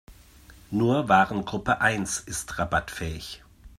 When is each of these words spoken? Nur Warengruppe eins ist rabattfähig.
Nur 0.71 1.09
Warengruppe 1.09 1.79
eins 1.79 2.19
ist 2.21 2.57
rabattfähig. 2.57 3.43